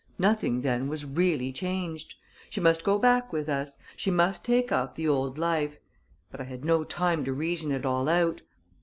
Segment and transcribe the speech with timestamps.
[0.17, 2.15] Nothing, then, was really changed.
[2.49, 5.77] She must go back with us; she must take up the old life
[6.31, 8.41] But I had no time to reason it all out.